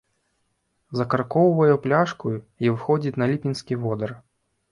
Закаркоўвае 0.99 1.75
пляшку 1.83 2.25
й 2.35 2.75
выходзіць 2.77 3.19
на 3.23 3.27
ліпеньскі 3.35 3.73
водар. 3.85 4.09